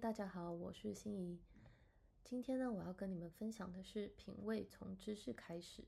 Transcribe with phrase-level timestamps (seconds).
[0.00, 1.40] 大家好，我是心怡。
[2.22, 5.82] 今天呢，我要跟你们分享的是《品味从知识开始》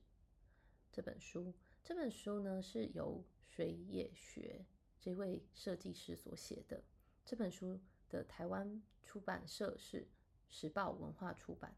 [0.91, 1.53] 这本书。
[1.81, 4.65] 这本书呢，是由水野学
[4.99, 6.83] 这位设计师所写的。
[7.23, 7.79] 这本书
[8.09, 10.05] 的台湾出版社是
[10.49, 11.73] 时报文化出版。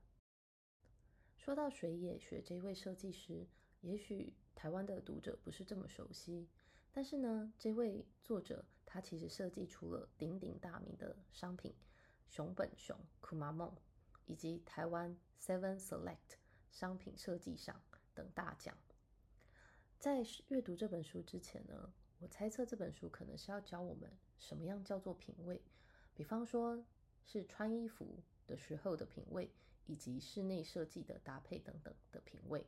[1.38, 3.46] 说到水野学这位设计师，
[3.82, 6.48] 也许台湾的读者不是这么熟悉。
[6.92, 11.76] 但是呢，这位作者他其实设计出了鼎鼎大名的商品
[12.34, 13.76] 熊本熊 Kumamon，
[14.26, 16.40] 以及台湾 Seven Select
[16.72, 17.80] 商品设计上
[18.16, 18.76] 等大奖。
[20.00, 25.62] 在阅读这本书之前呢，我猜测这本书可能是要教我们什么样叫做品味，
[26.16, 26.84] 比方说
[27.24, 29.52] 是穿衣服的时候的品味，
[29.86, 32.66] 以及室内设计的搭配等等的品味。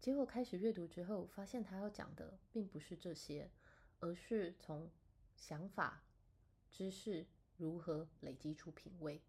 [0.00, 3.50] 结果开始阅读之后，发现他要讲的并不是这些，
[4.00, 4.90] 而是从
[5.34, 6.02] 想法、
[6.70, 9.20] 知识如何累积出品味。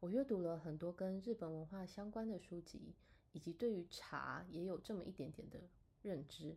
[0.00, 2.94] 我阅读了很多跟日本文化相关的书籍，
[3.32, 5.60] 以及对于茶也有这么一点点的
[6.02, 6.56] 认知。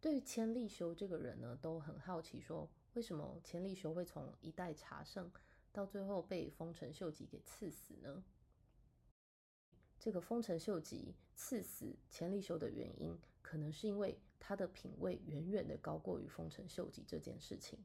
[0.00, 5.30] 对于千利休这个人呢，都很好奇，说为什么千利休会从一代茶圣
[5.72, 8.24] 到最后被丰臣秀吉给赐死呢？
[9.98, 17.78] 这个丰臣秀吉赐死千利休的原因，可能是因为他的品味远远的高过于丰臣秀吉这件事情。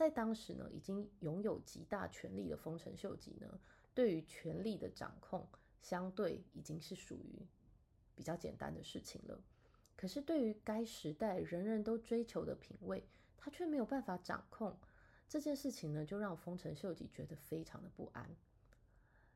[0.00, 3.60] 在当时呢，已经拥有极大权力的丰臣秀吉呢，
[3.92, 5.46] 对于权力的掌控，
[5.82, 7.46] 相对已经是属于
[8.14, 9.38] 比较简单的事情了。
[9.94, 13.06] 可是对于该时代人人都追求的品味，
[13.36, 14.74] 他却没有办法掌控
[15.28, 18.34] 这件事情呢，就让丰臣秀吉觉得非常的不安。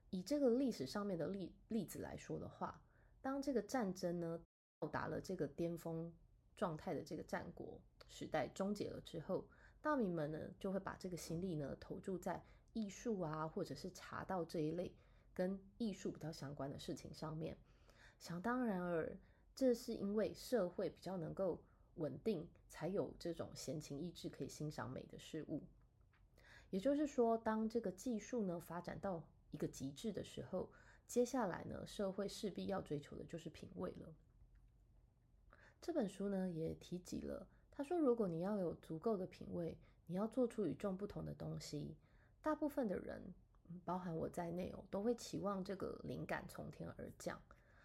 [0.08, 2.80] 以这个历史上面的例例子来说的话，
[3.20, 4.40] 当这个战争呢
[4.78, 6.10] 到达了这个巅峰
[6.56, 9.46] 状态的这个战国时代终结了之后，
[9.84, 14.90] 大民们呢就会把这个心力呢投注在艺术啊，或者是茶道这一类
[15.34, 17.58] 跟艺术比较相关的事情上面。
[18.18, 19.14] 想当然而，
[19.54, 21.62] 这是因为社会比较能够
[21.96, 25.62] 稳定，才有这种闲情逸致可以欣赏美的事物。
[26.70, 30.70] 也就是说，当这个技术呢发展到一个极致的时候，
[31.06, 34.14] 接下来呢，社会势必要追求的就是品味了。
[35.82, 37.46] 这本书呢也提及了，
[37.76, 39.76] 他说，如果你要有足够的品味，
[40.06, 41.96] 你要做出与众不同的东西。
[42.40, 43.34] 大部分的人，
[43.84, 47.40] 包含我在内哦，都会期望这个灵感从天而降。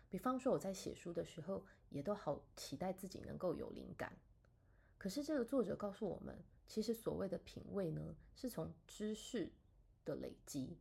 [0.09, 4.15] 比方说我在写书的时候，也都好期待自己能够有灵感。
[4.97, 9.51] 可是这个作者告诉我们，其实所谓的品味呢，是从知识
[10.05, 10.77] 的累积。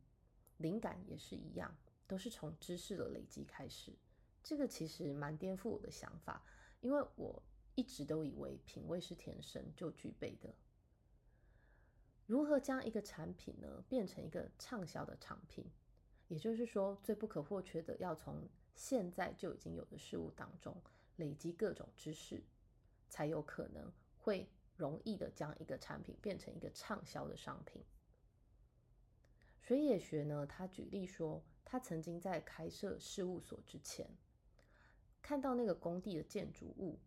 [0.57, 3.91] 灵感也是一样，都是从知识的累积开始。
[4.43, 6.43] 这个其实蛮颠覆我的想法，
[6.81, 7.41] 因为我
[7.79, 10.53] 一直都以为品味是天生就具备的。
[12.25, 15.65] 如何将一个产品呢变成一个畅销的产品？
[16.27, 20.75] 也就是说，最不可或缺的要从现在就已经有的事物当中
[21.15, 22.43] 累积各种知识，
[23.07, 27.81] 才有可能会容易的将一个产品变成一个畅销的商品。
[29.61, 30.45] 水野学呢？
[30.45, 34.05] 他举例说，他曾经在开设事务所之前，
[35.21, 36.99] 看到那个工地的建筑物，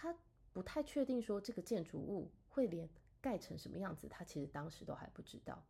[0.00, 0.14] 他
[0.52, 2.88] 不太确定说这个建筑物会连
[3.20, 5.60] 盖成什么样子，他其实当时都还不知道。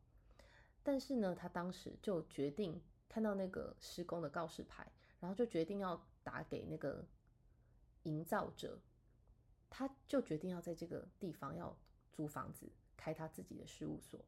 [0.83, 2.79] 但是呢，他当时就决定
[3.09, 4.87] 看到那个施工的告示牌，
[5.19, 7.03] 然后就决定要打给那个
[8.03, 8.79] 营造者，
[9.71, 11.75] 他就决定要在这个地方要
[12.13, 14.23] 租房子，开他自己的事务所。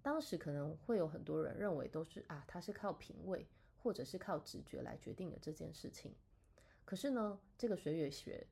[0.00, 6.14] 当时可能会有很多人认为都是啊，他是靠品味或者是靠直觉来决定的这件事情。
[6.84, 8.46] 可是呢，这个水月学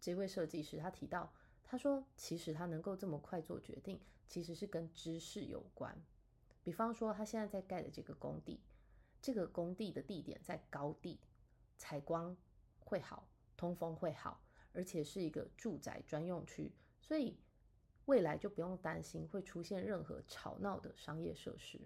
[0.00, 1.32] 这位设计师他提到，
[1.64, 5.96] 他说其实他能够这么快做决定，其实是跟知识有关。
[6.62, 8.60] 比方说，他现在在盖的这个工地，
[9.20, 11.20] 这个工地的地点在高地，
[11.76, 12.36] 采光
[12.78, 14.40] 会好，通风会好，
[14.72, 17.38] 而且是一个住宅专用区，所以。
[18.06, 21.80] 未来就不用担心会出现任何吵闹的商业设施。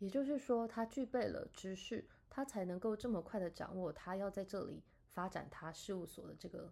[0.00, 4.82] 也就是说，他具备了知识，他才能够这么快的掌握他要在这里
[5.16, 6.70] 发展他事务所的这个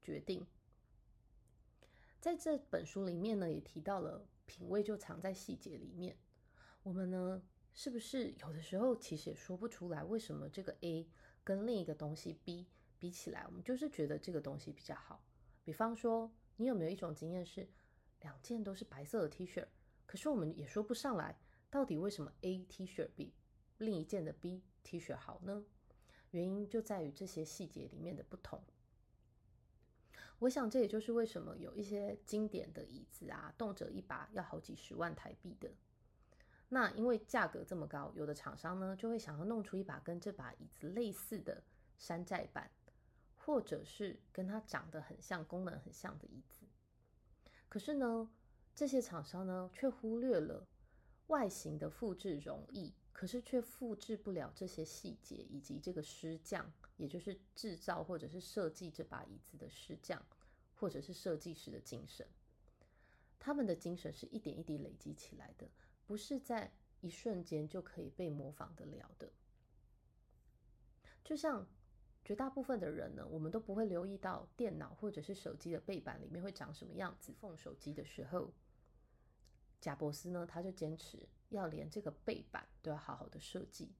[0.00, 0.46] 决定。
[2.18, 6.16] 在这本书里面呢，也提到了品味就藏在细节里面。
[6.82, 7.42] 我们呢，
[7.74, 11.06] 是不是有的时候其实也说不出来，为什么这个 A
[11.44, 12.66] 跟另一个东西 B
[12.98, 15.22] 比起来，我们就是觉得这个东西比较好？
[15.62, 16.32] 比方说。
[16.56, 17.66] 你有没有一种经验是，
[18.20, 19.66] 两件都是白色的 T 恤，
[20.06, 21.36] 可是我们也说不上来，
[21.70, 23.32] 到底为什么 A T 恤比
[23.78, 25.64] 另一件的 B T 恤好呢？
[26.32, 28.62] 原因就在于这些细节里面的不同。
[30.40, 35.70] 我想这也就是为什么有一些经典的椅子啊，动辄一把要好几十万台币的。
[36.68, 41.62] 那因为价格这么高，有的厂商呢就会想要弄出一把跟这把椅子类似的
[41.96, 42.70] 山寨版，
[43.36, 46.66] 或者是跟它长得很像、功能很像的椅子。
[47.68, 48.28] 可是呢，
[48.74, 50.66] 这些厂商呢却忽略了
[51.28, 60.20] 外形的复制容易，可是却复制不了这些细节以及这个师匠，也就是制造或者是设计这把椅子的师匠，
[60.74, 62.26] 或者是设计师的精神。
[63.38, 65.68] 他们的精神是一点一滴累积起来的。
[66.04, 66.70] 不是在
[67.00, 69.30] 一瞬间就可以被模仿得了的。
[71.24, 71.66] 就像
[72.24, 77.32] 绝大部分的人呢，我们都不会留意到电脑或者是手机的背板里面会长什么样子。
[77.40, 78.52] 缝手机的时候，
[79.82, 83.92] 贾伯斯呢，他就坚持要连这个背板都要好好的设计。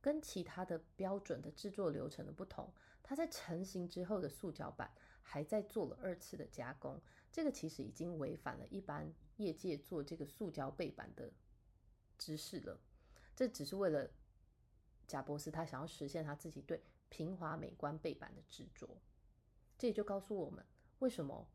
[0.00, 2.72] 跟其他的标准的制作流程的不同，
[3.02, 4.90] 它在成型之后的塑胶板
[5.20, 6.98] 还在做了二次的加工。
[7.30, 9.12] 这个其实已经违反了一般。
[9.38, 11.32] 业界做这个塑胶背板的
[12.18, 12.80] 知识了，
[13.36, 14.10] 这只是为了
[15.06, 19.00] 贾伯斯他想要实现他自己对平滑美观背板的执着。
[19.78, 20.66] 这也就告诉我们，
[20.98, 21.48] 为什么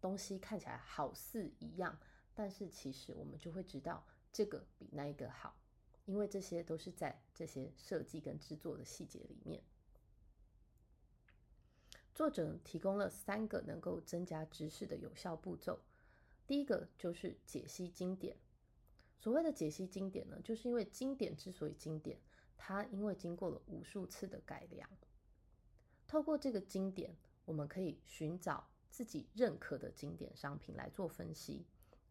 [0.00, 1.96] 东西看起来好似一样，
[2.38, 5.56] 但是其实我们就会知道这个比那一个好，
[6.04, 9.60] 因为这些都是在这些设计跟制作的细节里面。
[12.14, 15.80] 作者提供了三个能够增加知识的有效步骤。
[16.46, 18.36] 第一个就是解析经典。
[19.18, 22.20] 所谓的解析经典呢，就是因为经典之所以经典，
[22.56, 24.88] 它因为经过了无数次的改良。
[26.06, 31.66] 透过这个经典，我们可以寻找自己认可的经典商品来做分析，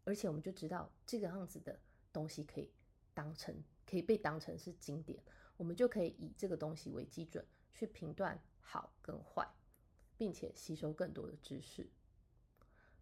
[0.08, 1.78] 而且我们就知道这个样子的
[2.14, 2.72] 东西可以
[3.12, 5.22] 当成可以被当成是经典，
[5.58, 7.44] 我们就可以以这个东西为基准
[7.74, 9.46] 去评断好跟坏，
[10.16, 11.86] 并且吸收更多的知识。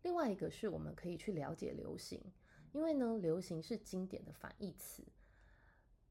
[0.03, 2.21] 另外一个是我们可以去了解流行，
[2.73, 5.05] 因为呢，流行是经典的反义词，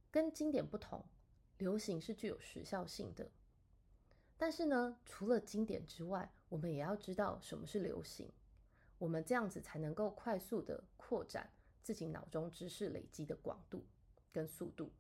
[0.10, 1.04] 跟经典不同，
[1.58, 3.30] 流行是具有时效性的。
[4.38, 8.32] 但是呢，除了经典之外，我们也要知道什么是流行，
[9.06, 11.48] 我们这样子才能够快速的扩展
[11.84, 13.86] 自己脑中知识累积的广度
[14.34, 14.92] 跟速度。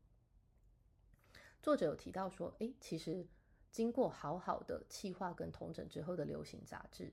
[1.60, 3.28] 作者有提到说，诶，其实
[3.72, 7.12] 经过好好的气化跟统整之后的流行杂志，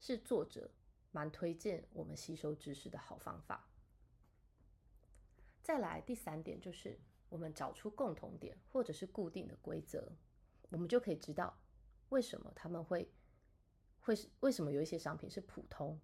[0.00, 0.70] 是作者。
[1.12, 3.68] 蛮推荐我们吸收知识的好方法。
[5.60, 10.12] 再来第三点就是，我们找出共同点或者是固定的规则，
[10.70, 11.58] 我们就可以知道
[12.10, 13.12] 为什么他们会
[13.98, 16.00] 会是为什么有一些商品是普通，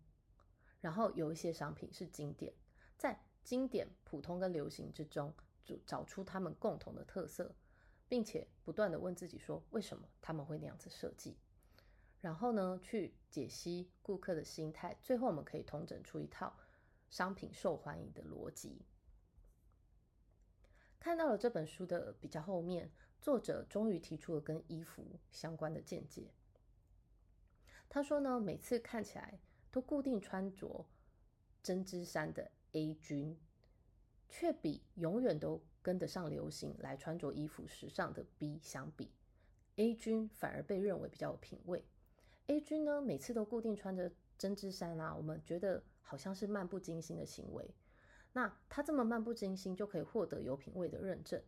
[0.81, 2.53] 然后有一些商品是经典，
[2.97, 5.35] 在经典、普通跟流行之中，
[5.65, 7.55] 就找出他们共同的特色，
[8.09, 11.37] 并且不断的问自己说，为什么他们会那样子设计。
[12.21, 16.57] 然后呢，去解析顾客的心态，最后我们可以统整出一套
[17.09, 18.85] 商品受欢迎的逻辑。
[20.99, 22.91] 看到了这本书的比较后面，
[23.21, 26.33] 作者终于提出了跟衣服相关的见解。
[27.89, 29.39] 他说呢，每次看起来
[29.77, 30.87] 都固定穿着
[31.63, 33.39] 针织衫的 A 君，
[34.27, 39.13] 却比永远都跟得上流行来穿着衣服时尚的 B 相比
[39.75, 41.85] ，A 君反而被认为比较有品味。
[42.47, 47.75] A 君呢，每次都固定穿着针织衫啊，我们觉得好像是漫不经心的行为。
[48.33, 51.43] 那他这么漫不经心就可以获得有品味的认证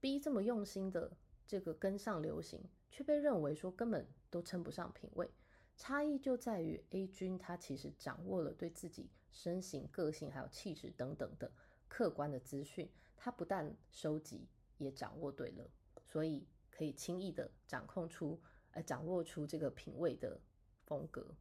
[0.00, 5.28] ，B 这么用心的这个跟上流行，却被认为说根本都称不上品味。
[5.76, 11.52] 差异就在于 A 君他其实掌握了对自己身形、个性还有气质等等的
[11.88, 15.70] 客观的资讯，他不但收集，也掌握对了，
[16.02, 18.40] 所以可以轻易的掌控出。
[18.72, 20.38] 来掌握出这个品味的
[20.84, 21.34] 风格。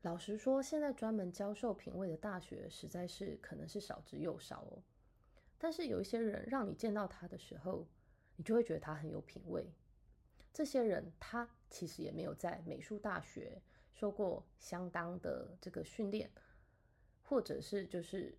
[0.00, 4.82] 老实说，现在专门教授品味的大学实在是可能是少之又少哦。
[5.58, 7.86] 但是有一些人，让你见到他的时候，
[8.36, 9.70] 你就会觉得他很有品味。
[10.52, 13.60] 这些人他其实也没有在美术大学
[13.92, 16.30] 受过相当的这个训练，
[17.22, 18.36] 或者是就是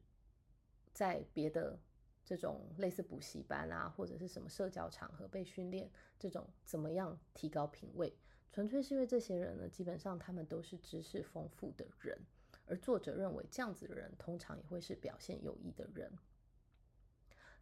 [0.94, 1.80] 在别的。
[2.24, 5.90] 这种类似补习班啊，或者是什么社交场合被训练，
[6.20, 8.16] 这种怎么样提高品味？
[8.54, 12.18] 纯粹是因为这些人呢，基本上他们都是知识丰富的人，
[12.68, 16.10] 而作者认为这样子的人通常也会是表现有益的人。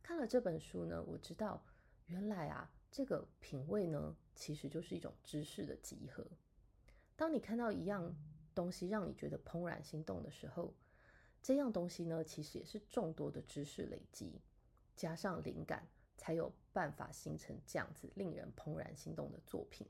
[0.03, 1.63] 看了这本书呢，我知道
[2.07, 6.25] 原来啊，这个品味呢，其实就是一种知识的集合。
[7.15, 8.15] 当你看到一样
[8.55, 10.74] 东西让你觉得怦然心动的时候，
[11.41, 14.41] 这样东西呢，其实也是众多的知识累积。
[14.96, 19.88] 加上灵感，才有办法形成这样子令人怦然心动的作品。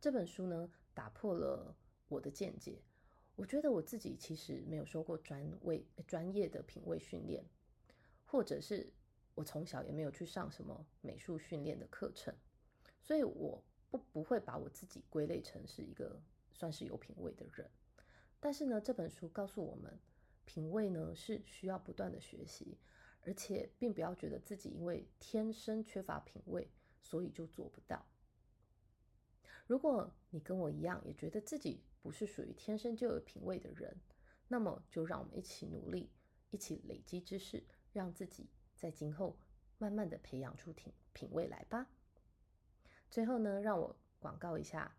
[0.00, 1.76] 这本书呢，打破了
[2.08, 2.80] 我的见解。
[3.36, 7.44] 我觉得我自己其实没有受过专位专业的品味训练，
[8.24, 8.90] 或者是
[9.40, 12.34] 我从小也没有去上什么美术训练的课程，
[13.00, 16.20] 所以我不不会把我自己归类成是一个
[16.52, 17.66] 算是有品味的人。
[18.38, 19.98] 但是呢，这本书告诉我们，
[20.44, 22.76] 品味呢是需要不断的学习，
[23.22, 26.70] 而且并不要觉得自己因为天生缺乏品味，
[27.00, 28.04] 所以就做不到。
[29.66, 33.98] 如果你跟我一样，也觉得自己不是属于天生就有品味的人，
[34.48, 36.10] 那么就让我们一起努力，
[36.50, 38.46] 一起累积知识，让自己
[38.80, 39.36] 在今后
[39.76, 41.86] 慢慢的培养出品品味来吧。
[43.10, 44.96] 最后呢，让我广告一下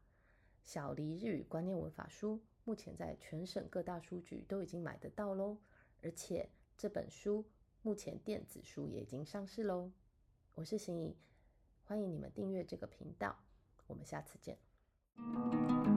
[0.64, 5.58] 小黎日语观念文法书，目前在全省各大书局都已经买得到喽，
[6.04, 6.48] 而且
[6.78, 7.44] 这本书
[7.82, 9.92] 目前电子书也已经上市喽。
[10.54, 11.18] 我是邢怡，
[11.84, 13.36] 欢迎你们订阅这个频道。
[13.88, 15.91] 我们下次见。